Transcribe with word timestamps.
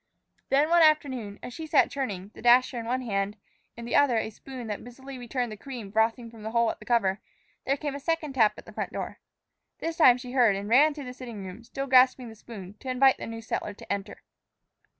Then 0.49 0.69
one 0.71 0.81
afternoon, 0.81 1.37
as 1.43 1.53
she 1.53 1.67
sat 1.67 1.91
churning, 1.91 2.31
the 2.33 2.41
dasher 2.41 2.79
in 2.79 2.87
one 2.87 3.03
hand, 3.03 3.37
in 3.77 3.85
the 3.85 3.95
other 3.95 4.17
a 4.17 4.31
spoon 4.31 4.65
that 4.65 4.83
busily 4.83 5.19
returned 5.19 5.51
the 5.51 5.57
cream 5.57 5.91
frothing 5.91 6.31
from 6.31 6.41
the 6.41 6.49
hole 6.49 6.71
of 6.71 6.79
the 6.79 6.85
cover, 6.85 7.19
there 7.67 7.77
came 7.77 7.93
a 7.93 7.99
second 7.99 8.33
tap 8.33 8.53
at 8.57 8.65
the 8.65 8.73
front 8.73 8.91
door. 8.91 9.19
This 9.77 9.97
time 9.97 10.17
she 10.17 10.31
heard, 10.31 10.55
and 10.55 10.67
ran 10.67 10.95
through 10.95 11.05
the 11.05 11.13
sitting 11.13 11.45
room, 11.45 11.63
still 11.63 11.85
grasping 11.85 12.29
the 12.29 12.35
spoon, 12.35 12.73
to 12.79 12.89
invite 12.89 13.17
the 13.19 13.27
new 13.27 13.41
settler 13.43 13.75
to 13.75 13.93
enter. 13.93 14.23